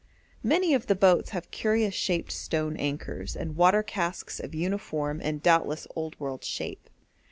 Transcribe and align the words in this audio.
Many 0.41 0.73
of 0.73 0.87
the 0.87 0.95
boats 0.95 1.29
have 1.29 1.51
curious 1.51 1.93
shaped 1.93 2.31
stone 2.31 2.75
anchors, 2.75 3.35
and 3.35 3.55
water 3.55 3.83
casks 3.83 4.39
of 4.39 4.55
uniform 4.55 5.21
and 5.23 5.43
doubtless 5.43 5.85
old 5.95 6.19
world 6.19 6.43
shape. 6.43 6.89